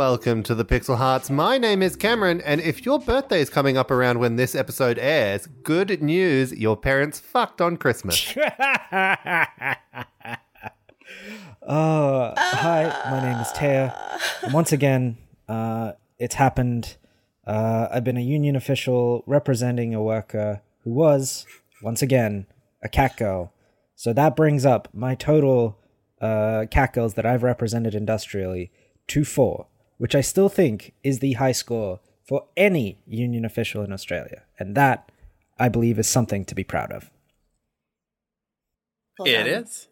[0.00, 1.28] Welcome to the Pixel Hearts.
[1.28, 4.98] My name is Cameron, and if your birthday is coming up around when this episode
[4.98, 8.34] airs, good news, your parents fucked on Christmas.
[11.62, 13.94] Uh, hi, my name is Taya.
[14.54, 15.18] Once again,
[15.48, 16.96] uh, it's happened.
[17.46, 21.46] Uh, I've been a union official representing a worker who was,
[21.82, 22.46] once again,
[22.82, 23.52] a cat girl.
[23.96, 25.78] So that brings up my total
[26.22, 28.72] uh, cat girls that I've represented industrially
[29.08, 29.66] to four,
[30.00, 34.44] which I still think is the high score for any union official in Australia.
[34.58, 35.12] And that,
[35.58, 37.10] I believe, is something to be proud of.
[39.26, 39.88] It is.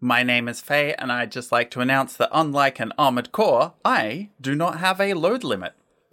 [0.00, 3.74] My name is Faye, and I'd just like to announce that unlike an armored core,
[3.84, 5.74] I do not have a load limit.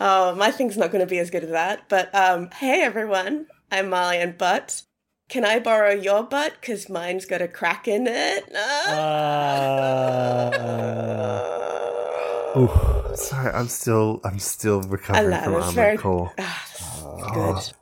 [0.00, 1.88] oh, my thing's not going to be as good as that.
[1.88, 4.82] But um, hey, everyone, I'm Molly and Butt.
[5.28, 6.54] Can I borrow your butt?
[6.60, 8.44] Because mine's got a crack in it.
[12.56, 16.32] Uh, Sorry, I'm still I'm still recovering know, from it's Armored very- Core.
[16.38, 17.72] Ah, good.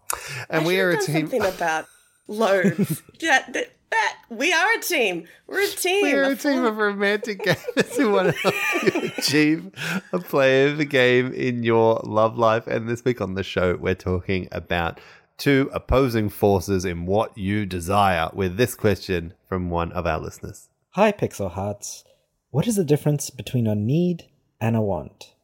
[0.49, 1.87] And I we are a team Something about
[2.27, 3.03] loads.
[3.21, 5.27] that, that, that, we are a team.
[5.47, 6.03] We're a team.
[6.05, 8.55] We are a A team of romantic gamers who want to help
[8.95, 9.71] you achieve
[10.13, 12.67] a play of the game in your love life.
[12.67, 15.01] And this week on the show, we're talking about
[15.39, 20.69] two opposing forces in what you desire with this question from one of our listeners.
[20.91, 22.05] Hi, Pixel Hearts.
[22.51, 24.29] What is the difference between a need
[24.61, 25.35] and a want?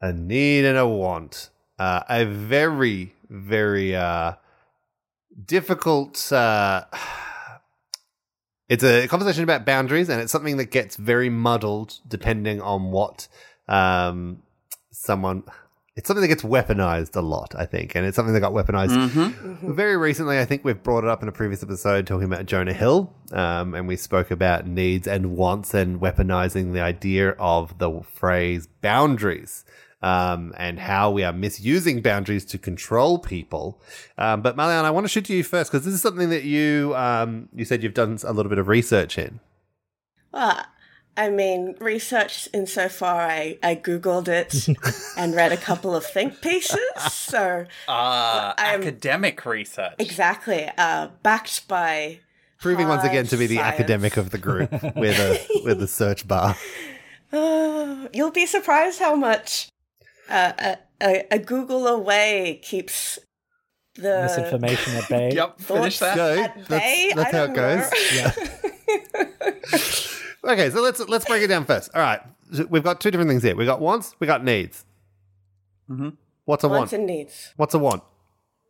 [0.00, 1.50] A need and a want.
[1.78, 4.34] Uh, a very, very uh,
[5.44, 6.30] difficult.
[6.30, 6.84] Uh,
[8.68, 13.28] it's a conversation about boundaries, and it's something that gets very muddled depending on what
[13.66, 14.42] um,
[14.90, 15.42] someone.
[15.98, 18.90] It's something that gets weaponized a lot, I think, and it's something that got weaponized
[18.96, 19.72] Mm-hmm.
[19.72, 20.38] very recently.
[20.38, 23.74] I think we've brought it up in a previous episode talking about Jonah Hill, um,
[23.74, 29.64] and we spoke about needs and wants and weaponizing the idea of the phrase boundaries.
[30.00, 33.82] Um, and how we are misusing boundaries to control people.
[34.16, 36.44] Um, but Marianne, I want to shoot to you first because this is something that
[36.44, 39.40] you um, you said you've done a little bit of research in.
[40.32, 40.64] Well,
[41.18, 44.68] I mean, research insofar I, I Googled it
[45.18, 46.78] and read a couple of think pieces.
[47.10, 49.94] So, Uh, I'm- academic research.
[49.98, 52.20] exactly, uh, backed by.
[52.60, 55.86] Proving once again to be the Hard academic of the group with a with a
[55.88, 56.56] search bar.
[57.32, 59.68] Uh, you'll be surprised how much
[60.28, 63.18] uh, a, a, a Google away keeps
[63.94, 65.30] the Misinformation at bay.
[65.34, 66.16] Yep, finish that.
[66.16, 66.34] Go.
[66.42, 67.12] at That's- bay.
[67.14, 67.90] that's I how don't it
[69.72, 69.92] goes.
[69.98, 70.07] know.
[70.44, 71.90] Okay, so let's let's break it down first.
[71.94, 72.20] All right,
[72.52, 73.56] so we've got two different things here.
[73.56, 74.84] We got wants, we got needs.
[75.90, 76.16] Mhm.
[76.44, 76.80] What's a want?
[76.80, 77.00] Wants want?
[77.00, 77.52] and needs.
[77.56, 78.02] What's a want?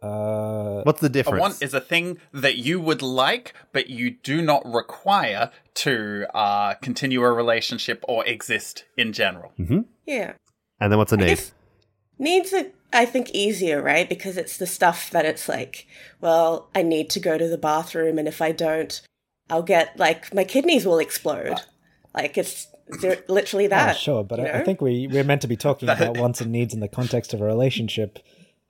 [0.01, 1.35] Uh, What's the difference?
[1.35, 1.41] A difference?
[1.41, 6.75] want is a thing that you would like, but you do not require to uh,
[6.75, 9.53] continue a relationship or exist in general.
[10.07, 10.33] Yeah.
[10.81, 11.41] and then what's a need?
[12.21, 14.09] Needs are, I think, easier, right?
[14.09, 15.87] Because it's the stuff that it's like,
[16.21, 19.01] well, I need to go to the bathroom, and if I don't,
[19.51, 21.57] I'll get, like, my kidneys will explode.
[22.15, 22.69] Like, it's
[23.01, 23.97] they're literally yeah, that.
[23.97, 26.51] sure, but you I, I think we we're meant to be talking about wants and
[26.51, 28.19] needs in the context of a relationship.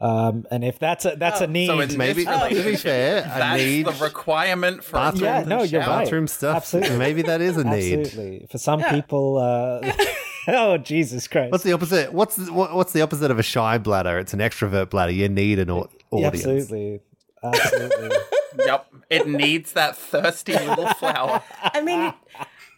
[0.00, 3.19] Um, and if that's a that's a need, So it's Maybe this to be fair,
[3.19, 6.05] a that's need the requirement for bathroom- yeah, no, you're right.
[6.05, 6.56] bathroom stuff.
[6.56, 6.97] Absolutely.
[6.99, 7.99] Maybe that is a need.
[8.00, 9.38] absolutely for some people.
[9.38, 9.93] Uh,
[10.49, 11.50] oh Jesus Christ!
[11.50, 12.12] What's the opposite?
[12.12, 14.19] What's the, what, what's the opposite of a shy bladder?
[14.20, 15.12] It's an extrovert bladder.
[15.12, 16.47] You need an au- Yeah, audience.
[16.47, 17.00] absolutely,
[17.43, 18.17] absolutely.
[18.58, 21.43] Yep, it needs that thirsty little flower.
[21.62, 22.12] I mean,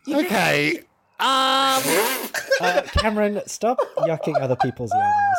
[0.06, 0.78] you Okay.
[0.78, 1.82] Um,
[2.60, 5.34] uh, Cameron, stop yucking other people's yums.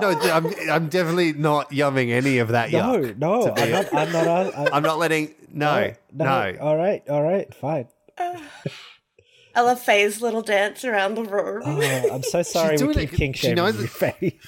[0.00, 2.92] no, I'm, I'm definitely not yumming any of that yum.
[2.92, 3.18] No, yuck.
[3.18, 3.94] no, to I'm not.
[3.94, 4.26] I'm not.
[4.28, 5.34] I'm, I'm, I'm not letting.
[5.52, 6.56] No, no.
[6.60, 7.88] All right, all right, fine.
[8.18, 11.62] I love Faye's little dance around the room.
[11.64, 14.38] Oh, I'm so sorry we doing keep it- kink shaming you, Faye.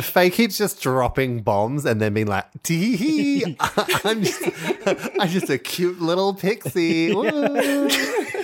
[0.00, 3.56] Faye keeps just dropping bombs and then being like, tee hee,
[4.04, 4.42] I'm just,
[4.86, 7.14] I'm just a cute little pixie.
[7.14, 7.88] Woo."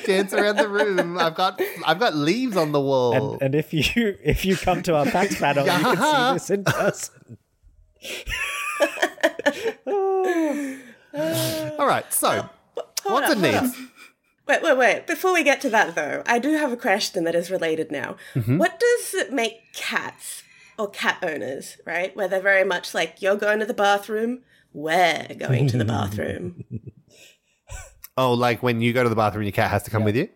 [0.04, 1.18] dance around the room.
[1.18, 3.34] I've got I've got leaves on the wall.
[3.34, 6.50] And, and if you if you come to our PAX panel, you can see this
[6.50, 7.38] in person.
[11.78, 12.48] All right, so Hold
[13.04, 13.76] what's up, a hold needs?
[14.48, 15.06] Wait, wait, wait.
[15.06, 18.16] Before we get to that, though, I do have a question that is related now.
[18.34, 18.58] Mm-hmm.
[18.58, 20.42] What does it make cats
[20.78, 22.14] or cat owners, right?
[22.16, 24.40] Where they're very much like, you're going to the bathroom,
[24.72, 26.64] we're going to the bathroom.
[28.16, 30.28] Oh, like when you go to the bathroom, your cat has to come with you.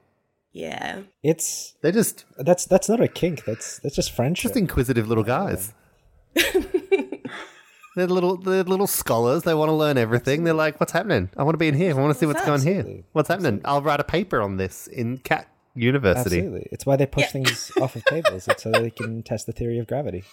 [0.52, 1.02] Yeah.
[1.22, 3.44] It's They're just that's that's not a kink.
[3.44, 4.50] That's that's just friendship.
[4.50, 5.74] just inquisitive little guys.
[7.94, 9.42] they're little they're little scholars.
[9.42, 10.44] They want to learn everything.
[10.44, 11.28] They're like, "What's happening?
[11.36, 11.90] I want to be in here.
[11.90, 13.02] I want to see what's going here.
[13.12, 13.60] What's happening?
[13.66, 17.30] I'll write a paper on this in cat university." Absolutely, it's why they push Yeah.
[17.30, 18.48] things off of tables.
[18.48, 20.24] It's so they can test the theory of gravity.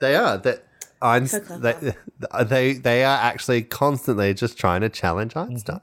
[0.00, 0.64] They are that
[1.00, 1.44] Einstein.
[1.44, 1.94] So they,
[2.30, 5.52] uh, they they are actually constantly just trying to challenge mm-hmm.
[5.52, 5.80] Einstein.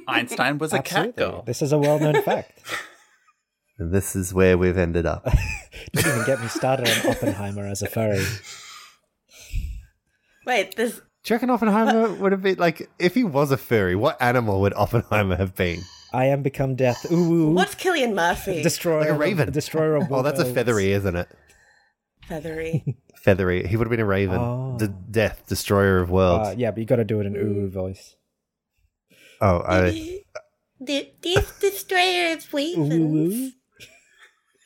[0.08, 1.42] Einstein was a Absolutely, cat girl.
[1.46, 2.62] this is a well-known fact.
[3.78, 5.24] And this is where we've ended up.
[5.92, 8.24] Didn't even get me started on Oppenheimer as a furry.
[10.46, 11.00] Wait, this.
[11.24, 13.94] Do you reckon Oppenheimer would have been like if he was a furry?
[13.94, 15.80] What animal would Oppenheimer have been?
[16.12, 17.10] I am become death.
[17.10, 17.50] Ooh, ooh.
[17.52, 18.62] What's Cillian Murphy?
[18.62, 19.00] destroyer?
[19.00, 19.52] Like a of- raven.
[19.52, 20.28] destroyer of worlds.
[20.28, 21.28] Oh, that's a feathery, isn't it?
[22.28, 22.96] Feathery.
[23.22, 23.66] Feathery.
[23.66, 24.38] He would have been a raven.
[24.38, 24.76] Oh.
[24.78, 26.48] The death, destroyer of worlds.
[26.50, 28.16] Uh, yeah, but you got to do it in ooh voice.
[29.40, 30.22] oh, I.
[30.80, 33.52] the, this destroyer of weapons.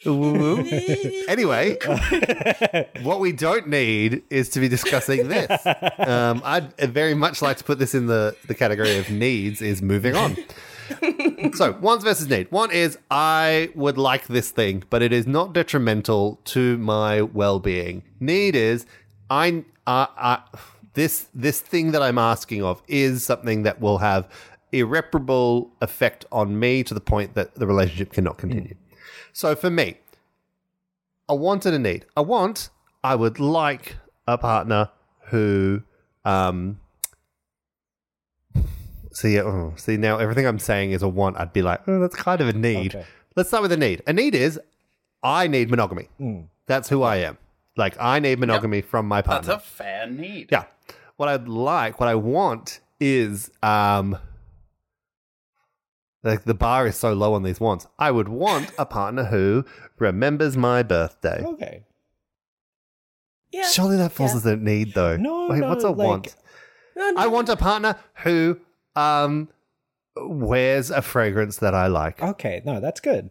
[0.06, 0.58] Ooh.
[1.28, 1.76] anyway,
[3.02, 5.66] what we don't need is to be discussing this.
[5.98, 9.82] Um, I'd very much like to put this in the, the category of needs, is
[9.82, 10.36] moving on.
[11.54, 12.50] So, wants versus need.
[12.50, 17.58] One is I would like this thing, but it is not detrimental to my well
[17.58, 18.02] being.
[18.20, 18.86] Need is
[19.30, 20.42] I, I, I
[20.94, 24.28] this this thing that I'm asking of is something that will have
[24.72, 28.74] irreparable effect on me to the point that the relationship cannot continue.
[29.32, 29.98] So for me,
[31.28, 32.06] a want and a need.
[32.16, 32.70] A want,
[33.02, 33.96] I would like
[34.26, 34.90] a partner
[35.28, 35.82] who,
[36.24, 36.80] um,
[39.16, 41.38] see, oh, see now everything I'm saying is a want.
[41.38, 42.94] I'd be like, oh, that's kind of a need.
[42.94, 43.06] Okay.
[43.34, 44.02] Let's start with a need.
[44.06, 44.60] A need is,
[45.22, 46.08] I need monogamy.
[46.20, 46.48] Mm.
[46.66, 47.38] That's who I am.
[47.76, 49.48] Like I need monogamy from my partner.
[49.54, 50.48] That's a fair need.
[50.50, 50.64] Yeah.
[51.16, 54.16] What I'd like, what I want is um
[56.22, 57.86] like the bar is so low on these wants.
[57.98, 59.64] I would want a partner who
[59.98, 61.42] remembers my birthday.
[61.44, 61.84] Okay.
[63.52, 63.68] Yeah.
[63.68, 64.36] Surely that falls Yeah.
[64.38, 65.16] as a need though.
[65.16, 66.36] No, Wait, no, what's a like- want?
[66.96, 67.20] No, no.
[67.20, 68.58] I want a partner who
[68.96, 69.48] um
[70.16, 72.22] wears a fragrance that I like.
[72.22, 72.62] Okay.
[72.64, 73.30] No, that's good.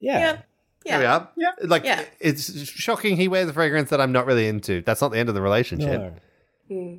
[0.00, 0.18] Yeah.
[0.18, 0.36] Yeah.
[0.84, 1.16] Here we Yeah.
[1.16, 1.28] are.
[1.36, 1.50] Yeah.
[1.62, 2.04] Like Yeah.
[2.20, 4.82] it's shocking he wears a fragrance that I'm not really into.
[4.82, 6.14] That's not the end of the relationship.
[6.68, 6.98] No.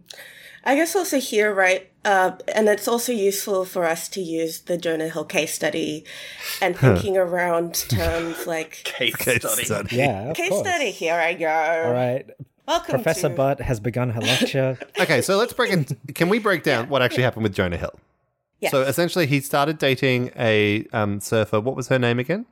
[0.68, 4.78] I guess also here, right, uh, and it's also useful for us to use the
[4.80, 6.04] Jonah Hill case study
[6.60, 9.64] and thinking around terms like Case, Case study.
[9.66, 9.96] study.
[9.98, 10.30] Yeah.
[10.32, 10.68] Of case course.
[10.68, 10.90] study.
[10.92, 11.48] Here I go.
[11.48, 12.26] All right.
[12.68, 14.78] Welcome, Professor to, Butt has begun her lecture.
[15.00, 16.16] Okay, so let's break it.
[16.16, 17.94] Can we break down what actually happened with Jonah Hill?
[18.60, 18.72] Yes.
[18.72, 21.60] So essentially, he started dating a um, surfer.
[21.60, 22.46] What was her name again?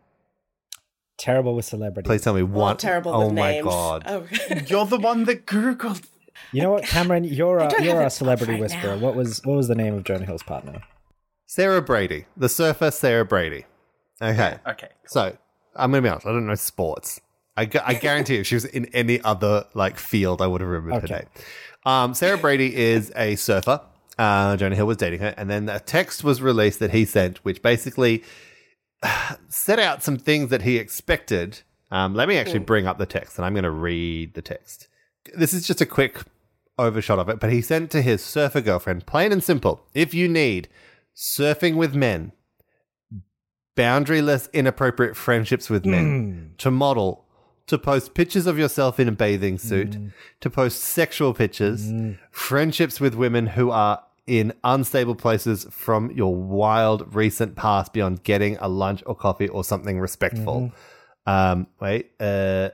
[1.18, 2.08] Terrible with celebrities.
[2.08, 2.78] Please tell me Well, one.
[2.78, 3.66] terrible oh with my names.
[3.66, 4.04] god!
[4.06, 4.28] Oh,
[4.68, 6.04] You're the one that Googled.
[6.52, 7.24] You know what, Cameron?
[7.24, 8.96] You're I a don't you're a celebrity right whisperer.
[8.96, 9.02] now.
[9.02, 10.82] What was what was the name of Jonah Hill's partner?
[11.46, 13.66] Sarah Brady, the surfer Sarah Brady.
[14.22, 14.90] Okay, Okay.
[15.06, 15.38] so
[15.76, 16.26] I'm gonna be honest.
[16.26, 17.22] I don't know sports.
[17.56, 20.70] I, gu- I guarantee if she was in any other like field, I would have
[20.70, 21.28] remembered her name.
[21.86, 23.82] Um, Sarah Brady is a surfer.
[24.18, 27.40] Uh, Jonah Hill was dating her, and then a text was released that he sent,
[27.46, 28.24] which basically
[29.50, 31.62] set out some things that he expected.
[31.92, 34.88] Um, let me actually bring up the text, and I'm going to read the text.
[35.36, 36.22] This is just a quick
[36.80, 39.86] overshot of it, but he sent to his surfer girlfriend, plain and simple.
[39.94, 40.70] If you need
[41.16, 42.32] surfing with men,
[43.76, 47.26] boundaryless, inappropriate friendships with men, to model,
[47.68, 49.98] to post pictures of yourself in a bathing suit,
[50.42, 51.90] to post sexual pictures,
[52.32, 58.58] friendships with women who are in unstable places from your wild recent past beyond getting
[58.58, 60.72] a lunch or coffee or something respectful.
[61.26, 62.70] Um, wait, uh,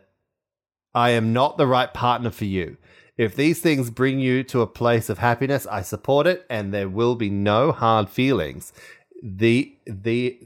[0.93, 2.77] I am not the right partner for you.
[3.17, 6.87] If these things bring you to a place of happiness, I support it, and there
[6.89, 8.71] will be no hard feelings.
[9.21, 10.39] The the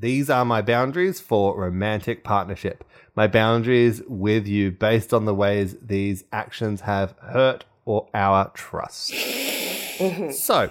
[0.00, 2.84] these are my boundaries for romantic partnership.
[3.16, 9.12] My boundaries with you based on the ways these actions have hurt or our trust.
[9.12, 10.30] Mm-hmm.
[10.30, 10.70] So,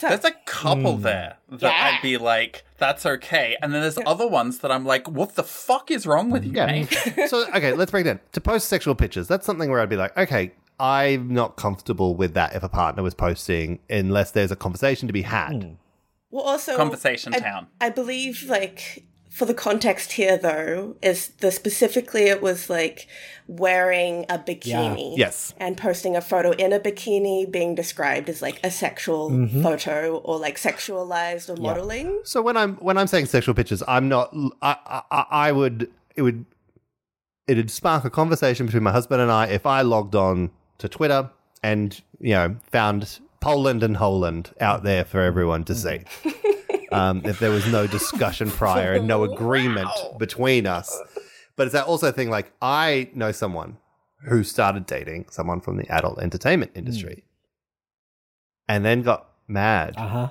[0.00, 1.02] There's a couple hmm.
[1.02, 1.96] there that Yeah.
[1.96, 3.56] I'd be like, that's okay.
[3.60, 6.52] And then there's other ones that I'm like, what the fuck is wrong with you,
[6.52, 6.66] Yeah.
[6.66, 6.92] mate?
[7.28, 8.20] so okay, let's break it down.
[8.32, 12.34] To post sexual pictures, that's something where I'd be like, okay, I'm not comfortable with
[12.34, 15.64] that if a partner was posting unless there's a conversation to be had.
[15.64, 15.72] Hmm.
[16.30, 17.68] Well, also Conversation I, town.
[17.80, 23.06] I believe, like, for the context here, though, is the specifically it was like
[23.46, 25.16] wearing a bikini.
[25.16, 25.54] Yes.
[25.58, 29.62] And posting a photo in a bikini being described as like a sexual mm-hmm.
[29.62, 32.20] photo or like sexualized or modeling.
[32.24, 34.34] So when I'm when I'm saying sexual pictures, I'm not.
[34.60, 36.44] I, I I would it would
[37.46, 41.30] it'd spark a conversation between my husband and I if I logged on to Twitter
[41.62, 46.00] and you know found Poland and Holland out there for everyone to see.
[46.92, 51.00] um, if there was no discussion prior and no agreement between us,
[51.56, 53.78] but it's that also thing like I know someone
[54.28, 57.24] who started dating someone from the adult entertainment industry,
[58.68, 60.30] and then got mad Uh huh.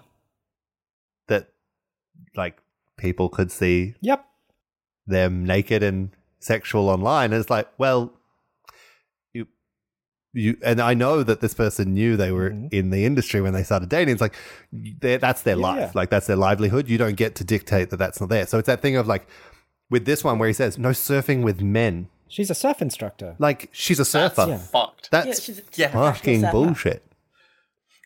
[1.28, 1.50] that
[2.36, 2.58] like
[2.98, 4.26] people could see Yep.
[5.06, 6.10] them naked and
[6.40, 8.14] sexual online and it's like well
[10.38, 12.74] you and i know that this person knew they were Mhm.
[12.74, 14.36] in the industry when they started dating it's like
[15.00, 15.92] that's their Yeah, life yeah.
[16.00, 18.68] like that's their livelihood you don't get to dictate that that's not there so it's
[18.68, 19.26] that thing of like
[19.90, 23.36] with this one where he says no surfing with men She's a surf instructor.
[23.40, 24.58] like she's a surfer Yeah.
[24.58, 25.10] Fucked.
[25.12, 26.52] that's Yeah, she's a fucking surfer.
[26.52, 27.04] bullshit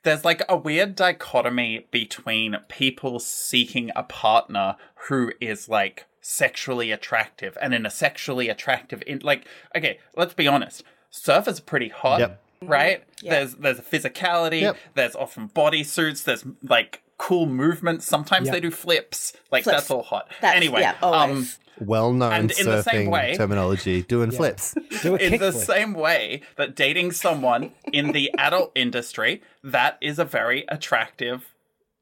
[0.03, 4.75] There's like a weird dichotomy between people seeking a partner
[5.07, 9.45] who is like sexually attractive and in a sexually attractive in like
[9.75, 10.83] okay, let's be honest.
[11.13, 12.41] Surfers are pretty hot, Yep.
[12.63, 13.03] right?
[13.21, 13.31] Yeah.
[13.31, 14.77] There's there's a physicality, Yep.
[14.95, 16.23] there's often body suits.
[16.23, 18.05] there's like cool movements.
[18.05, 18.53] Sometimes Yeah.
[18.53, 19.33] they do flips.
[19.51, 19.77] Like Flips.
[19.77, 20.27] that's all hot.
[20.41, 21.47] That's, anyway, yeah, um
[21.79, 25.65] well-known And in the same surfing way- terminology doing flips Do a in the kickflip.
[25.65, 31.53] same way that dating someone in the adult industry that is a very attractive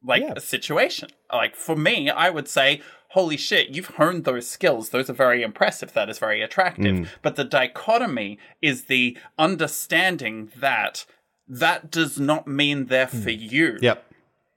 [0.04, 0.34] like Yeah.
[0.38, 4.90] situation like for me i would say holy shit you've honed those skills.
[4.90, 5.92] Those are very impressive.
[5.92, 6.96] That is very attractive.
[6.96, 7.04] Hmm.
[7.22, 11.04] But the dichotomy is the understanding that
[11.48, 13.22] that does not mean they're hmm.
[13.22, 13.78] for you.
[13.80, 14.04] Yep.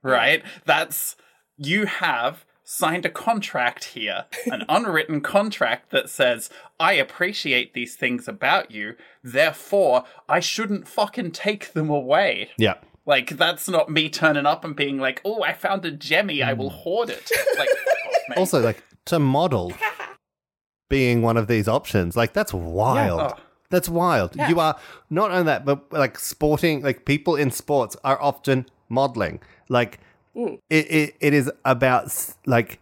[0.02, 0.44] Right?
[0.66, 1.16] That's
[1.58, 8.28] you have signed a contract here, an unwritten contract that says, I appreciate these things
[8.28, 12.50] about you, therefore I shouldn't fucking take them away.
[12.58, 16.44] yep Like that's not me turning up and being like, "Oh, I found a gemmy,
[16.44, 18.38] I will hoard it." Like fuck off, mate.
[18.38, 19.74] also like to model
[20.90, 23.20] being one of these options like that's wild.
[23.20, 23.42] Oh.
[23.70, 24.36] that's wild.
[24.48, 24.80] You are
[25.10, 29.42] not only that but like sporting like people in sports are often modeling.
[29.68, 30.00] Like
[30.36, 32.80] it, it, it is about like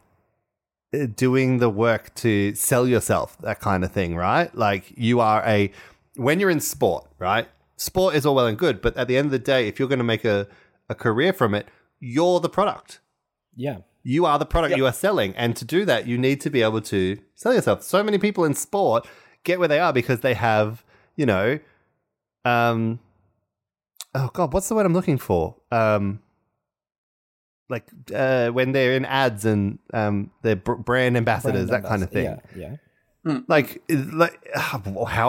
[0.94, 4.54] uh, doing the work to sell yourself that kind of thing right?
[4.54, 5.72] Like you are a
[6.16, 7.48] when you're in sport right
[7.90, 9.88] sport is all well and good but at the end of the day if you're
[9.94, 10.48] going to make a,
[10.90, 11.66] a career from it
[12.00, 13.00] you're the product
[13.56, 13.78] Yeah.
[14.04, 15.32] you are the product you are selling.
[15.36, 17.02] And to do that, you need to be able to
[17.36, 17.84] sell yourself.
[17.84, 19.08] So many people in sport
[19.44, 20.84] get where they are because they have,
[21.16, 21.60] you know,
[22.44, 23.00] um,
[24.16, 25.56] oh God, what's the word I'm looking for?
[25.72, 26.22] Um,
[27.70, 32.04] like uh, when they're in ads and um, they're br- brand ambassadors, Brand that kind
[32.04, 32.28] of thing.
[32.28, 32.60] ambassador.
[32.60, 32.76] Yeah.
[33.24, 33.40] Yeah.
[33.48, 34.80] Like, like, how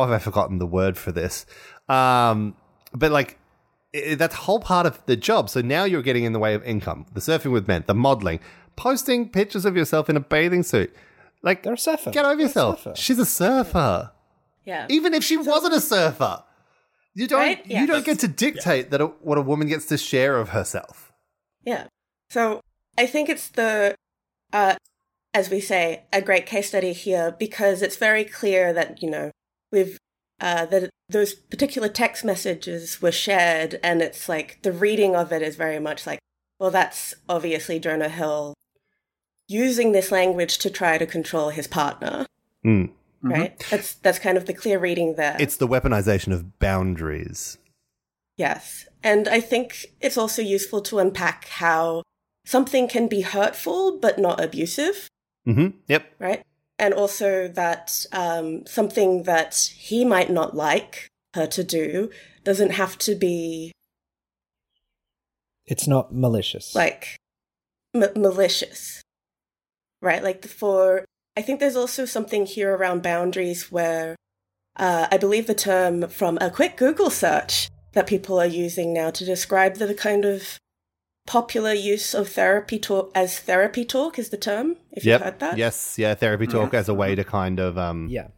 [0.02, 1.44] have I forgotten the word for this?
[1.89, 2.57] Um,
[2.93, 3.39] but like,
[3.95, 5.51] i that's whole part of the job.
[5.51, 7.07] So now you're getting in the way of income.
[7.12, 8.41] The surfing with men, the modeling,
[8.77, 10.95] posting pictures of yourself in a bathing suit.
[11.43, 12.11] Like, They're a surfer.
[12.11, 12.83] get over They're a yourself.
[12.83, 12.97] surfer.
[12.97, 14.12] She's a surfer.
[14.65, 14.87] Yeah.
[14.89, 16.45] Even if she wasn't a surfer,
[17.15, 17.41] you don't.
[17.41, 17.67] Right?
[17.67, 17.81] Yeah.
[17.83, 21.12] You don't get to dictate that a, what a woman gets to share of herself.
[21.65, 21.89] Yeah.
[22.31, 22.61] So
[22.97, 23.95] I think it's the,
[24.53, 24.77] uh,
[25.35, 29.31] as we say, a great case study here because it's very clear that, you know,
[29.71, 29.99] we've,
[30.42, 35.40] uh, that those particular text messages were shared and it's like the reading of it
[35.40, 36.18] is very much like,
[36.58, 38.52] well, that's obviously Jonah Hill
[39.49, 42.26] using this language to try to control his partner,
[42.64, 42.90] Mm.
[43.22, 43.58] right?
[43.70, 45.37] That's, that's kind of the clear reading there.
[45.38, 47.58] It's the weaponization of boundaries.
[48.37, 48.87] Yes.
[49.02, 52.02] And I think it's also useful to unpack how
[52.46, 55.08] something can be hurtful but not abusive,
[55.46, 55.76] Mm-hmm.
[55.88, 56.06] Yep.
[56.20, 56.42] right?
[56.83, 62.11] And also that um, something that he might not like her to do
[62.43, 63.71] doesn't have to be
[65.65, 66.75] It's not malicious.
[66.75, 67.17] like
[67.95, 69.01] m- malicious,
[70.01, 70.25] right?
[70.25, 71.05] Like for,
[71.37, 74.17] I think there's also something here around boundaries where
[74.75, 79.11] uh, I believe the term from a quick Google search that people are using now
[79.11, 80.59] to describe the kind of
[81.26, 84.76] popular use of therapy talk as therapy talk is the term.
[84.91, 85.21] If Yep.
[85.21, 85.97] you've heard that, Yes.
[85.99, 86.14] Yeah.
[86.14, 88.29] Therapy talk as a way to kind of um, yeah.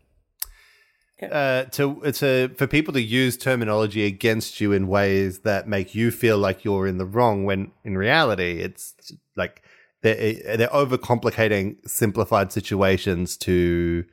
[1.22, 6.10] uh, to to for people to use terminology against you in ways that make you
[6.10, 8.94] feel like you're in the wrong when in reality it's
[9.36, 9.62] like
[10.02, 14.04] they're they're overcomplicating simplified situations to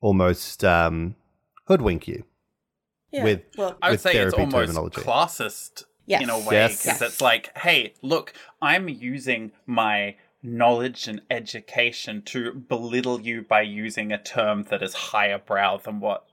[0.00, 1.16] almost um,
[1.66, 2.22] hoodwink you
[3.10, 3.24] yeah.
[3.24, 5.00] with- well, I would with say it's therapy almost terminology.
[5.00, 6.22] classist Yes.
[6.22, 7.02] in a way because Yes.
[7.02, 14.10] it's like, hey, look, I'm using my knowledge and education to belittle you by using
[14.10, 16.24] a term that is higher brow than what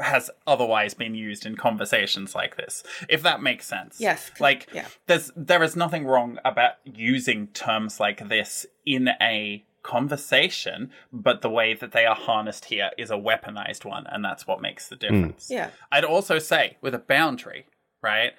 [0.00, 4.86] has otherwise been used in conversations like this if that makes sense yes like yeah.
[5.06, 11.50] there's there is nothing wrong about using terms like this in a conversation but the
[11.50, 14.96] way that they are harnessed here is a weaponized one and that's what makes the
[14.96, 15.00] hmm.
[15.00, 15.70] difference Yeah.
[15.90, 17.66] I'd also say with a boundary,
[18.02, 18.32] right?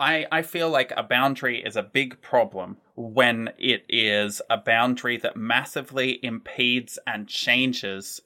[0.00, 5.16] I, I feel like a boundary is a big problem when it is a boundary
[5.18, 8.20] that massively impedes and changes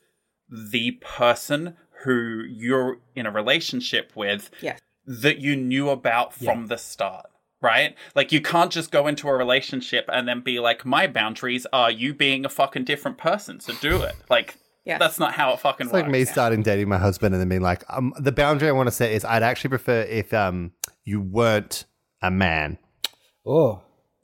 [0.50, 4.78] the person who you're in a relationship with Yes.
[5.04, 7.26] that you knew about from the start.
[7.60, 7.96] Right?
[8.14, 11.90] Like, you can't just go into a relationship and then be like, my boundaries are
[11.90, 14.14] you being a fucking different person, so do it.
[14.30, 14.96] Like, Yeah.
[14.98, 16.04] that's not how it fucking It's works.
[16.04, 18.86] like me starting dating my husband and then being like, um, the boundary I want
[18.86, 20.70] to set is I'd actually prefer if um
[21.08, 21.84] you weren't
[22.22, 22.78] a man.
[23.46, 23.82] Oh,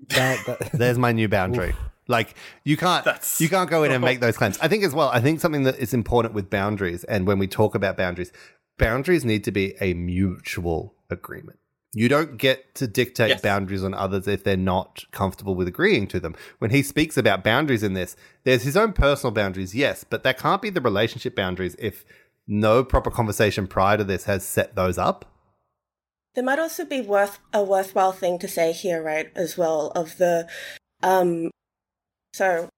[0.08, 1.74] that, that There's my new boundary.
[2.06, 4.58] Like you can't That's- you can't go in and make those claims.
[4.60, 5.08] I think as well.
[5.08, 8.30] I think something that is important with boundaries, and when we talk about boundaries,
[8.78, 11.58] boundaries need to be a mutual agreement.
[11.96, 13.40] You don't get to dictate Yes.
[13.40, 16.34] boundaries on others if they're not comfortable with agreeing to them.
[16.58, 20.36] When he speaks about boundaries in this, there's his own personal boundaries, yes, but that
[20.36, 22.04] can't be the relationship boundaries if
[22.48, 25.24] no proper conversation prior to this has set those up.
[26.34, 29.30] There might also be worth a worthwhile thing to say here, right?
[29.36, 30.48] As well of the,
[31.02, 31.50] um,
[32.32, 32.68] so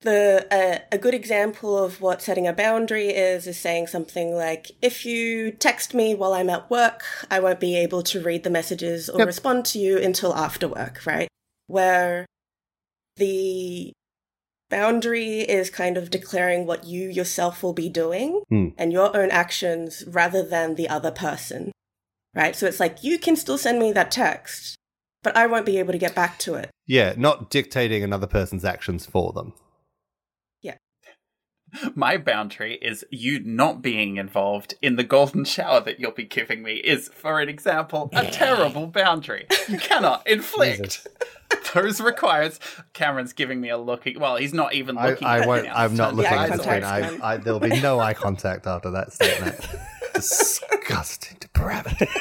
[0.00, 4.72] the uh, a good example of what setting a boundary is is saying something like,
[4.82, 8.50] if you text me while I'm at work, I won't be able to read the
[8.50, 9.26] messages or Yep.
[9.26, 11.28] respond to you until after work, right?
[11.68, 12.26] Where
[13.16, 13.92] the
[14.68, 18.68] boundary is kind of declaring what you yourself will be doing Hmm.
[18.76, 21.70] and your own actions rather than the other person
[22.34, 22.54] right?
[22.56, 24.76] So it's like you can still send me that text,
[25.22, 26.70] but I won't be able to get back to it.
[26.86, 29.54] Yeah, not dictating another person's actions for them.
[30.60, 30.76] Yeah.
[31.94, 36.62] My boundary is you not being involved in the golden shower that you'll be giving
[36.62, 39.46] me is, for an example, a terrible boundary.
[39.68, 41.06] You cannot inflict.
[41.74, 42.60] Those requires
[42.92, 44.04] Cameron's giving me a look.
[44.16, 45.26] Well, he's not even I, looking.
[45.26, 45.62] I at won't.
[45.64, 45.68] me.
[45.70, 46.82] I'm not looking at the screen.
[46.82, 47.12] contact, away.
[47.12, 47.22] man.
[47.22, 49.56] I, I, there'll be no eye contact after that statement.
[50.14, 52.08] Disgusting depravity.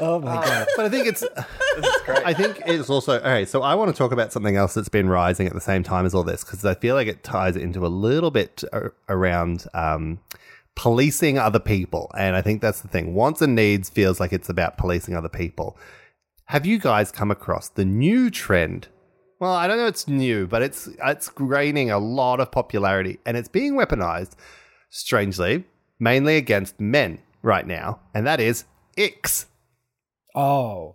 [0.00, 0.68] oh my god.
[0.76, 1.24] But I think it's.
[1.76, 2.24] This is great.
[2.24, 3.44] I think it's also okay.
[3.44, 6.06] So I want to talk about something else that's been rising at the same time
[6.06, 8.62] as all this because I feel like it ties into a little bit
[9.08, 10.20] around um,
[10.76, 13.14] policing other people, and I think that's the thing.
[13.14, 15.76] Wants and needs feels like it's about policing other people.
[16.44, 18.86] Have you guys come across the new trend?
[19.40, 23.36] Well, I don't know it's new, but it's it's gaining a lot of popularity and
[23.36, 24.34] it's being weaponized,
[24.94, 25.64] strangely,
[25.98, 28.64] mainly against men right now, and that is
[28.96, 29.46] icks.
[30.34, 30.94] Oh.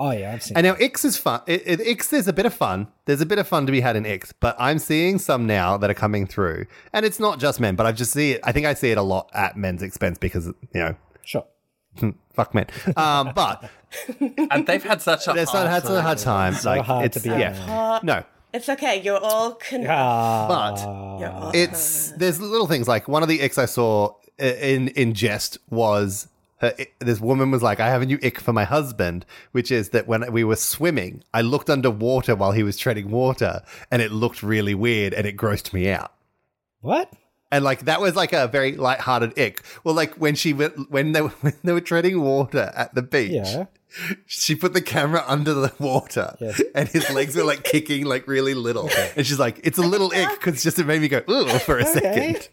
[0.00, 0.56] Oh yeah, I've seen.
[0.56, 1.40] And now X is fun.
[1.46, 2.86] It, it, X, there's a bit of fun.
[3.06, 5.76] There's a bit of fun to be had in X, but I'm seeing some now
[5.76, 8.40] that are coming through, and it's not just men, but I just see it.
[8.44, 11.46] I think I see it a lot at men's expense because you know, sure.
[12.32, 12.66] fuck men.
[12.96, 13.68] Um, but
[14.20, 16.54] and they've had such a it's hard not had such a hard time.
[16.54, 18.00] So like hard it's to be a yeah, man.
[18.04, 18.24] No.
[18.52, 19.00] It's okay.
[19.02, 20.46] You're all con- Ah.
[20.48, 20.80] But
[21.20, 25.14] You're all It's there's little things like one of the icks I saw in in
[25.14, 26.28] jest was
[26.60, 29.90] her, this woman was like, I have a new ick for my husband, which is
[29.90, 34.10] that when we were swimming, I looked underwater while he was treading water, and it
[34.10, 36.12] looked really weird, and it grossed me out.
[36.80, 37.12] what?
[37.50, 39.62] And like that was like a very light-hearted ick.
[39.82, 43.02] Well, like when she went when they were, when they were treading water at the
[43.02, 43.64] beach, Yeah.
[44.26, 46.60] she put the camera under the water, Yes.
[46.74, 48.90] and his legs were like kicking like really little.
[49.16, 51.78] And she's like, "It's a little ick because just it made me go ooh for
[51.78, 52.34] a Okay.
[52.34, 52.48] second.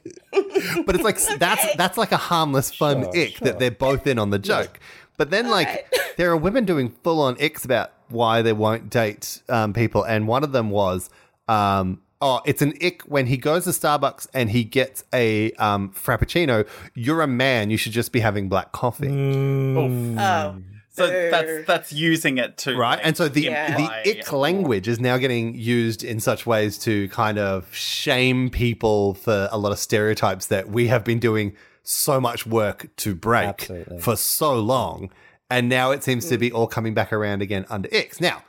[0.86, 3.46] But it's like that's that's like a harmless, fun Sure, ick sure.
[3.48, 4.80] that they're both in on the joke.
[5.18, 9.42] But then like there are women doing full on icks about why they won't date
[9.50, 11.10] um, people, and one of them was.
[11.50, 15.92] Um, Oh, it's an ick when he goes to Starbucks and he gets a um,
[15.92, 16.68] frappuccino.
[16.96, 17.70] You're a man.
[17.70, 19.08] You should just be having black coffee.
[19.10, 20.20] Mm.
[20.20, 22.96] Oh, So that's that's using it to right?
[22.98, 23.78] like, And so the Yeah.
[23.78, 29.14] the ick language is now getting used in such ways to kind of shame people
[29.14, 33.50] for a lot of stereotypes that we have been doing so much work to break
[33.50, 34.00] Absolutely.
[34.00, 35.12] for so long,
[35.52, 38.20] and now it seems to be all coming back around again under icks.
[38.20, 38.42] Now.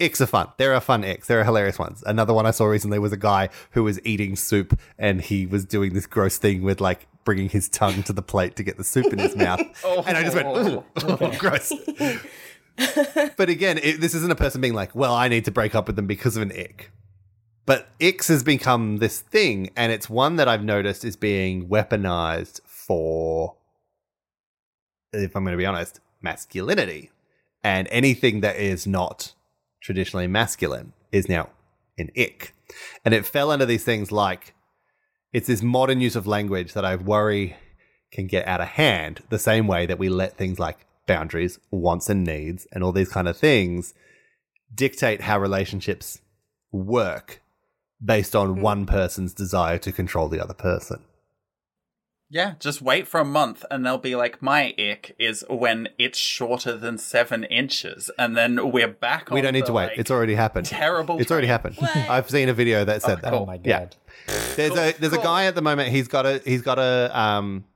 [0.00, 0.48] Icks are fun.
[0.56, 1.26] There are fun icks.
[1.26, 2.02] There are hilarious ones.
[2.06, 5.64] Another one I saw recently was a guy who was eating soup and he was
[5.64, 8.84] doing this gross thing with like bringing his tongue to the plate to get the
[8.84, 9.60] soup in his mouth.
[9.84, 11.72] oh, And I just went, ooh, gross.
[13.36, 15.86] but again, it, this isn't a person being like, well, I need to break up
[15.86, 16.90] with them because of an ick.
[17.64, 22.60] But icks has become this thing, and it's one that I've noticed is being weaponized
[22.66, 23.56] for
[25.14, 27.10] if I'm going to be honest, masculinity.
[27.62, 29.32] And anything that is not
[29.84, 31.50] traditionally masculine is now
[31.98, 32.54] an ick.
[33.04, 34.54] And it fell under these things like
[35.32, 37.56] it's this modern use of language that I worry
[38.10, 42.08] can get out of hand the same way that we let things like boundaries, wants
[42.08, 43.92] and needs, and all these kind of things
[44.74, 46.20] dictate how relationships
[46.72, 47.42] work
[48.02, 48.60] based on hmm.
[48.62, 51.04] one person's desire to control the other person.
[52.34, 56.18] Yeah, just wait for a month and they'll be like, my ick is when it's
[56.18, 58.10] shorter than seven inches.
[58.18, 59.84] And then we're back We don't need the, to wait.
[59.90, 60.66] like, it's already happened.
[60.66, 61.76] terrible It's already happened.
[61.76, 61.96] What?
[62.10, 63.32] I've seen a video that said that.
[63.32, 63.94] Oh my god.
[64.26, 64.34] Yeah.
[64.56, 65.90] There's a there's a guy at the moment.
[65.90, 67.66] He's got a he's got a um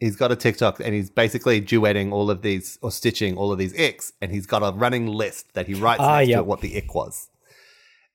[0.00, 3.58] he's got a TikTok and he's basically duetting all of these or stitching all of
[3.58, 6.38] these icks and he's got a running list that he writes Ah, next to yep.
[6.40, 7.28] it what the ick was.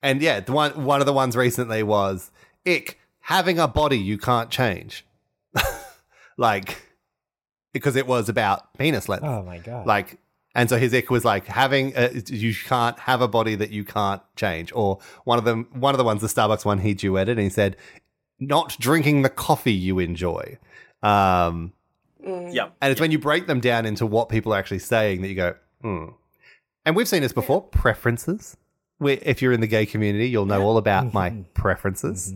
[0.03, 2.31] And yeah, the one one of the ones recently was
[2.67, 5.05] ick having a body you can't change.
[6.39, 6.81] Like
[7.73, 9.23] because it was about penis length.
[9.23, 9.85] Oh my god.
[9.85, 10.17] Like,
[10.55, 13.83] and so his ick was like having a, you can't have a body that you
[13.83, 14.71] can't change.
[14.73, 17.49] Or one of them, one of the ones, the Starbucks one, he duetted and he
[17.49, 17.77] said,
[18.39, 20.57] "Not drinking the coffee you enjoy."
[21.03, 21.73] Um,
[22.25, 22.69] Yeah.
[22.81, 25.35] and it's when you break them down into what people are actually saying that you
[25.35, 26.05] go, hmm.
[26.85, 27.61] And we've seen this before.
[27.61, 28.57] Preferences.
[28.97, 32.33] Where if you're in the gay community, you'll know all about my preferences.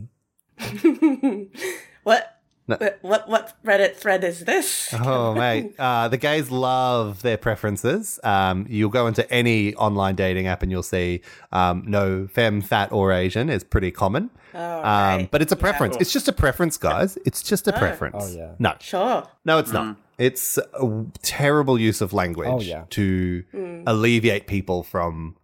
[2.03, 2.32] what?
[2.65, 2.77] No.
[2.79, 4.93] What, what what Reddit thread is this?
[4.93, 5.73] Oh, mate.
[5.77, 8.19] Uh, the gays love their preferences.
[8.23, 11.21] Um, you'll go into any online dating app and you'll see
[11.51, 14.29] um, no femme, fat, or Asian is pretty common.
[14.53, 15.97] Oh, Um, but it's a preference.
[15.99, 17.17] It's just a preference, guys.
[17.25, 18.15] It's just a preference.
[18.19, 18.51] Oh, yeah.
[18.59, 19.23] No, Sure.
[19.43, 19.97] no, it's not.
[20.17, 22.85] It's a terrible use of language Oh, yeah.
[22.91, 23.81] to Hmm.
[23.87, 25.35] alleviate people from,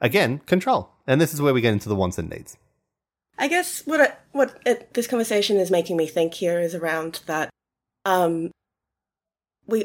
[0.00, 0.90] again, control.
[1.06, 2.58] And this is where we get into the wants and needs.
[3.38, 7.20] I guess what I, what it, this conversation is making me think here is around
[7.26, 7.50] that
[8.04, 8.50] um
[9.66, 9.84] we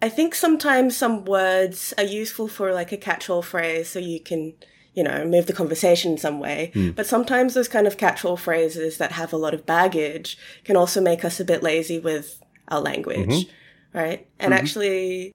[0.00, 4.54] I think sometimes some words are useful for like a catch-all phrase so you can
[4.94, 6.70] you know move the conversation some way.
[6.74, 6.90] Hmm.
[6.90, 11.00] But sometimes those kind of catch-all phrases that have a lot of baggage can also
[11.00, 13.98] make us a bit lazy with our language mm-hmm.
[13.98, 14.28] right?
[14.38, 14.60] And mm-hmm.
[14.60, 15.32] actually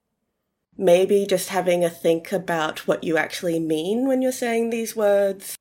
[0.78, 5.56] maybe just having a think about what you actually mean when you're saying these words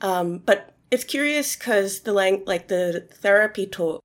[0.00, 4.00] um, but it's curious because the lang- like the therapy talk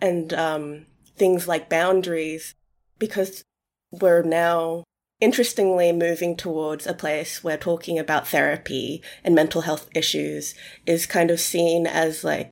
[0.00, 2.54] and um, things like boundaries,
[2.98, 3.42] because
[3.90, 4.84] we're now
[5.20, 10.54] interestingly moving towards a place where talking about therapy and mental health issues
[10.84, 12.50] is kind of seen as like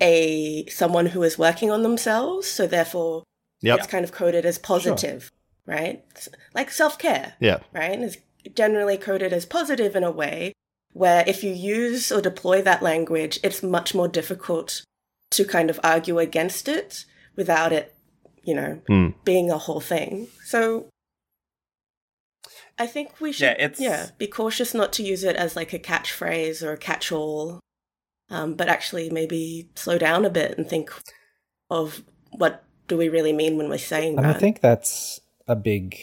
[0.00, 3.24] a someone who is working on themselves, so therefore
[3.60, 3.78] Yep.
[3.78, 5.30] it's kind of coded as positive,
[5.66, 6.04] right?
[6.54, 7.58] Like self care Yeah.
[7.72, 7.98] right?
[8.00, 8.18] Is
[8.54, 10.52] generally coded as positive in a way
[10.98, 14.82] where if you use or deploy that language, it's much more difficult
[15.30, 17.04] to kind of argue against it
[17.36, 17.94] without it,
[18.42, 19.08] you know, Hmm.
[19.24, 20.28] being a whole thing.
[20.44, 20.88] So
[22.78, 25.72] I think we should, Yeah, it's- yeah, be cautious not to use it as like
[25.72, 27.60] a catchphrase or a catch-all,
[28.30, 30.90] um, but actually maybe slow down a bit and think
[31.70, 34.36] of what do we really mean when we're saying And that.
[34.36, 35.96] I think that's a big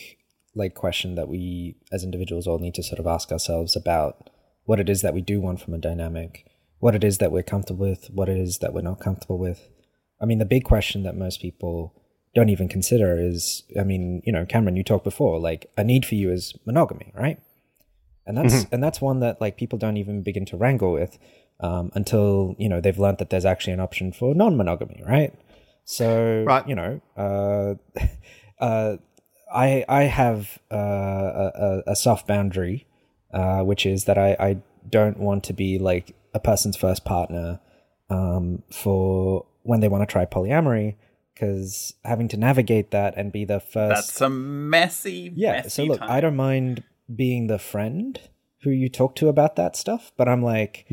[0.54, 4.30] like question that we as individuals all need to sort of ask ourselves about
[4.66, 6.46] what it is that we do want from a dynamic,
[6.80, 9.70] what it is that we're comfortable with, what it is that we're not comfortable with.
[10.22, 11.94] I mean, the big question that most people
[12.34, 16.06] don't even consider is, I mean, you know, Cameron, you talked before, like a need
[16.06, 17.40] for you is monogamy, right?
[18.28, 21.20] And that's and that's one that like people don't even begin to wrangle with
[21.60, 25.32] um, until you know they've learned that there's actually an option for non-monogamy, right?
[25.84, 26.68] So Right.
[26.68, 27.76] you know, uh,
[28.60, 28.98] uh,
[29.54, 32.88] I I have uh, a a soft boundary,
[33.36, 34.58] uh, which is that I, I
[34.90, 37.60] don't want to be like a person's first partner
[38.10, 40.96] um, for when they want to try polyamory,
[41.36, 45.84] because having to navigate that and be the first That's a messy, yeah messy so
[45.84, 46.10] look time.
[46.10, 48.20] i don't mind being the friend
[48.62, 50.86] who you talk to about that stuff but i'm like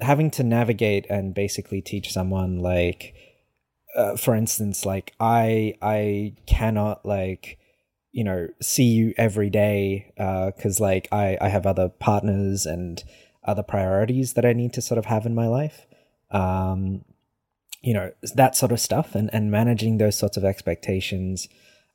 [0.00, 3.14] having to navigate and basically teach someone like
[3.94, 7.58] uh, for instance like i i cannot like
[8.14, 13.02] you know see you every day because like i i have other partners and
[13.42, 15.86] other priorities that i need to sort of have in my life.
[16.30, 17.04] Um
[17.82, 21.48] you know that sort of stuff and and managing those sorts of expectations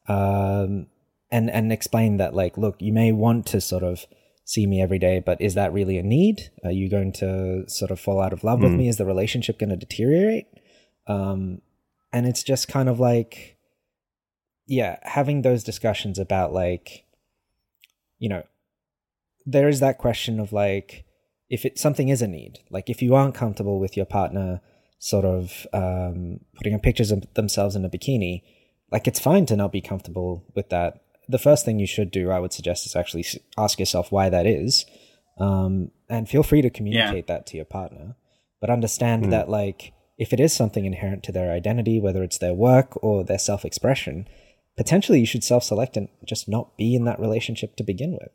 [0.08, 0.88] um
[1.32, 4.05] and and explain that like look you may want to sort of
[4.43, 6.51] see me every day but is that really a need?
[6.65, 8.88] Are you going to sort of fall out of love with me?
[8.89, 10.47] Is the relationship going to deteriorate?
[11.08, 11.62] Um
[12.12, 13.59] and it's just kind of like
[14.69, 17.03] yeah having those discussions about like
[18.17, 18.43] you know
[19.45, 21.03] there is that question of like
[21.49, 24.62] if it something is a need like if you aren't comfortable with your partner
[24.99, 28.43] sort of um, putting up pictures of themselves in a bikini
[28.91, 31.01] like it's fine to not be comfortable with that.
[31.27, 33.25] The first thing you should do, I would suggest, is actually
[33.58, 34.86] ask yourself why that is,
[35.38, 38.15] um, and feel free to communicate that to your partner.
[38.60, 42.53] But understand that, like, if it is something inherent to their identity, whether it's their
[42.53, 44.27] work or their self-expression,
[44.80, 48.32] potentially you should self-select and just not be in that relationship to begin with.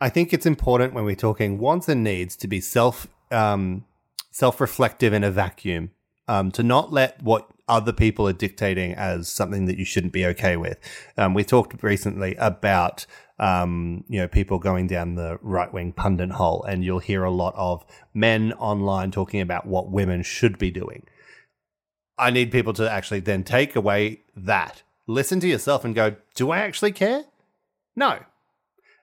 [0.00, 3.84] I think it's important when we're talking wants and needs to be self um,
[4.30, 5.90] self reflective in a vacuum.
[6.28, 10.26] Um, to not let what other people are dictating as something that you shouldn't be
[10.26, 10.78] okay with.
[11.16, 13.04] Um, we talked recently about
[13.38, 17.30] um, you know people going down the right wing pundit hole, and you'll hear a
[17.30, 21.06] lot of men online talking about what women should be doing.
[22.18, 26.50] I need people to actually then take away that, listen to yourself, and go, "Do
[26.52, 27.24] I actually care?"
[27.96, 28.20] No,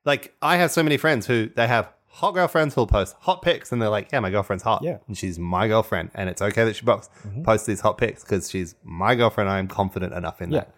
[0.06, 3.74] like I have so many friends who they have hot girlfriends who'll post hot pics
[3.74, 4.82] and they're like, yeah, my girlfriend's hot.
[4.82, 5.00] Yeah.
[5.06, 6.12] And she's my girlfriend.
[6.15, 7.10] And it's okay that she box,
[7.44, 9.50] posts these hot pics because she's my girlfriend.
[9.50, 10.60] I am confident enough in Yeah.
[10.60, 10.76] that.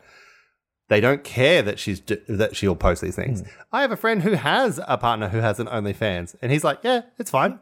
[0.89, 3.43] They don't care that she's that she'll post these things.
[3.71, 6.79] I have a friend who has a partner who has an OnlyFans, and he's like,
[6.81, 7.59] "Yeah, it's fine.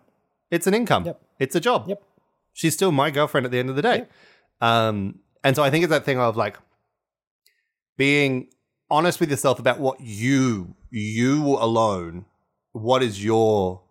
[0.51, 1.05] It's an income.
[1.07, 1.21] Yep.
[1.39, 1.85] It's a job.
[1.89, 2.01] Yep.
[2.53, 4.05] She's still my girlfriend at the end of the day."
[4.61, 6.57] Um, and so I think it's that thing of like
[7.97, 8.47] being
[8.89, 12.25] honest with yourself about what you you alone
[12.71, 13.81] what is your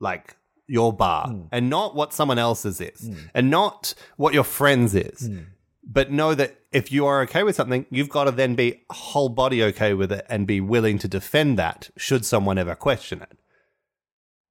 [0.00, 1.42] like your bar Hmm.
[1.52, 5.38] and not what someone else's is and not what your friends is Hmm.
[5.84, 9.28] but know that if you are okay with something you've got to then be whole
[9.28, 13.32] body okay with it and be willing to defend that should someone ever question it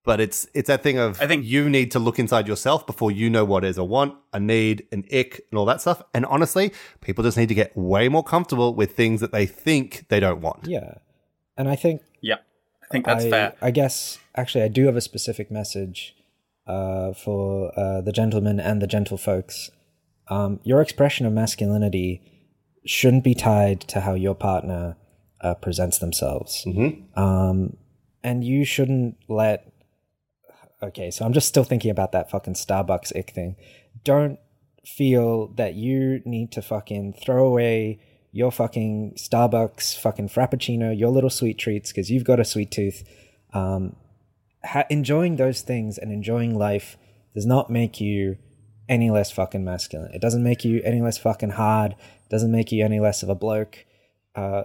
[0.03, 3.11] but it's it's that thing of I think- you need to look inside yourself before
[3.11, 6.01] you know what is a want, a need, an ick, and all that stuff.
[6.13, 10.05] And honestly, people just need to get way more comfortable with things that they think
[10.09, 10.67] they don't want.
[10.67, 10.95] Yeah.
[11.57, 12.37] And I think Yeah,
[12.83, 13.55] I think that's I, fair.
[13.61, 16.15] I guess actually I do have a specific message
[16.67, 19.69] uh, for uh, the gentlemen and the gentlefolks.
[20.29, 22.21] Um, your expression of masculinity
[22.85, 24.95] shouldn't be tied to how your partner
[25.41, 27.19] uh, presents themselves, mm-hmm.
[27.19, 27.75] um,
[28.23, 29.72] and you shouldn't let.
[30.84, 33.56] Okay, so I'm just still thinking about that fucking Starbucks ick thing.
[34.04, 34.38] Don't
[34.86, 38.00] feel that you need to fucking throw away
[38.34, 43.04] your fucking Starbucks fucking frappuccino, your little sweet treats because you've got a sweet tooth.
[43.54, 43.96] Um,
[44.65, 46.98] ha- enjoying those things and enjoying life
[47.34, 48.38] does not make you
[48.89, 50.12] any less fucking masculine.
[50.13, 51.96] It doesn't make you any less fucking hard.
[52.30, 53.86] Doesn't make you any less of a bloke.
[54.36, 54.63] Uh,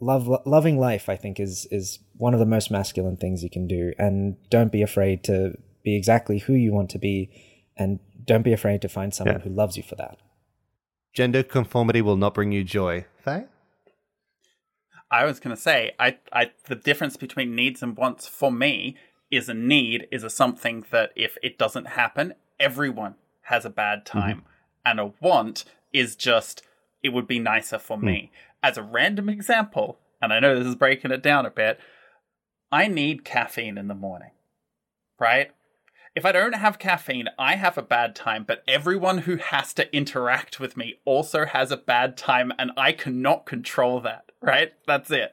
[0.00, 3.50] love lo- loving life, I think, is is one of the most masculine things you
[3.50, 3.92] can do.
[3.98, 7.30] And don't be afraid to be exactly who you want to be,
[7.76, 9.42] and don't be afraid to find someone Yeah.
[9.42, 10.18] who loves you for that.
[11.14, 13.06] Gender conformity will not bring you joy.
[13.24, 13.46] Faye?
[15.10, 18.96] I was going to say, I, I, the difference between needs and wants for me
[19.30, 24.04] is a need is a something that if it doesn't happen, everyone has a bad
[24.04, 24.18] mm-hmm.
[24.18, 24.44] time,
[24.84, 26.62] and a want is just
[27.02, 28.06] it would be nicer for hmm.
[28.06, 28.32] me.
[28.62, 31.78] As a random example, and I know this is breaking it down a bit,
[32.70, 34.32] I need caffeine in the morning,
[35.18, 35.50] right?
[36.14, 39.94] If I don't have caffeine, I have a bad time, but everyone who has to
[39.94, 44.72] interact with me also has a bad time, and I cannot control that, right?
[44.86, 45.32] That's it.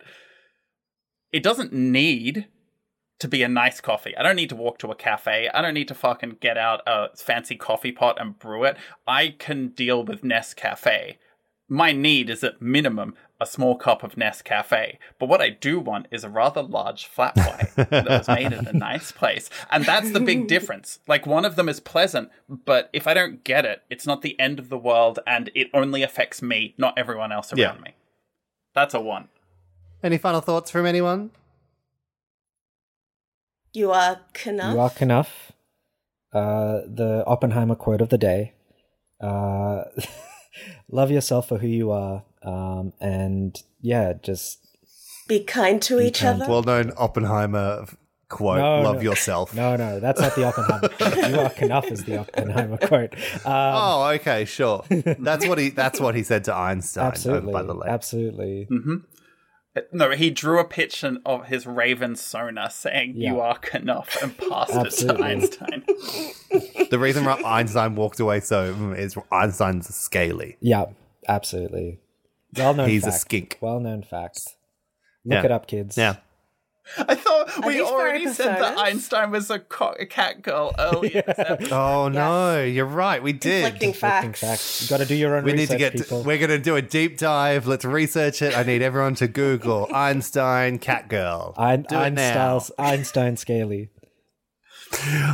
[1.31, 2.47] It doesn't need
[3.19, 4.15] to be a nice coffee.
[4.15, 5.49] I don't need to walk to a cafe.
[5.53, 8.77] I don't need to fucking get out a fancy coffee pot and brew it.
[9.07, 11.17] I can deal with Nescafe.
[11.67, 14.97] My need is at minimum a small cup of Nescafe.
[15.19, 18.67] But what I do want is a rather large flat white that was made in
[18.67, 19.49] a nice place.
[19.71, 20.99] And that's the big difference.
[21.07, 24.39] Like one of them is pleasant, but if I don't get it, it's not the
[24.39, 27.81] end of the world and it only affects me, not everyone else around Yeah.
[27.81, 27.95] me.
[28.73, 29.27] That's a one.
[30.03, 31.31] Any final thoughts from anyone?
[33.73, 34.73] You are Knuff.
[34.73, 35.51] You are Knuff.
[36.31, 38.53] Uh, the Oppenheimer quote of the day.
[39.19, 39.83] Uh,
[40.89, 42.23] love yourself for who you are.
[42.43, 44.59] Um, and yeah, just
[45.27, 46.41] Be kind to each kind.
[46.41, 46.51] other.
[46.51, 47.85] Well known Oppenheimer
[48.27, 49.01] quote, No, love no.
[49.01, 49.53] yourself.
[49.55, 51.15] no, no, that's not the Oppenheimer quote.
[51.29, 53.13] You are Knuff is the Oppenheimer quote.
[53.45, 54.83] Um, Oh, okay, sure.
[54.89, 57.87] That's what he that's what he said to Einstein, absolutely, by the way.
[57.87, 58.67] absolutely.
[59.91, 63.41] No, he drew a picture of his Raven Sona saying, You Yeah.
[63.41, 65.31] are Knuff, and passed Absolutely.
[65.33, 65.83] it to Einstein.
[66.89, 70.55] The reason why Einstein walked away so mm, is Einstein's scaly.
[70.61, 70.85] Yeah,
[71.27, 71.99] absolutely.
[72.55, 72.87] Well known.
[72.89, 73.21] He's a fact.
[73.21, 73.57] skink.
[73.59, 74.39] Well known fact.
[75.25, 75.45] Look Yeah.
[75.45, 75.97] it up, kids.
[75.97, 76.17] Yeah.
[76.97, 78.77] I thought we already said that?
[78.77, 81.23] Einstein was a, co- a cat girl earlier.
[81.25, 81.71] this episode.
[81.73, 83.21] Oh no, you're right.
[83.23, 83.63] We did.
[83.63, 84.39] Conflicting Conflicting facts.
[84.41, 84.81] facts.
[84.83, 85.93] You got to do your own We need research, to get.
[85.95, 86.23] people.
[86.23, 87.65] we're going to do a deep dive.
[87.65, 88.55] Let's research it.
[88.55, 91.53] I need everyone to Google Einstein cat girl.
[91.57, 92.01] Ein- do now.
[92.03, 93.89] Einstein's, Einstein Scaly.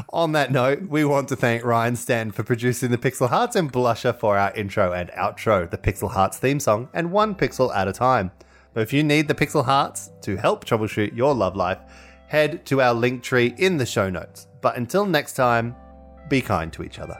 [0.09, 3.71] On that note, we want to thank Ryan Stan for producing the Pixel Hearts and
[3.71, 7.87] Blusher for our intro and outro, the Pixel Hearts theme song, and one pixel at
[7.87, 8.31] a time.
[8.73, 11.79] But if you need the Pixel Hearts to help troubleshoot your love life,
[12.27, 14.47] head to our link tree in the show notes.
[14.61, 15.75] But until next time,
[16.29, 17.17] be kind to each other.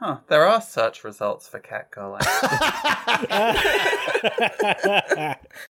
[0.00, 0.18] Huh.
[0.28, 2.20] There are search results for catcalling.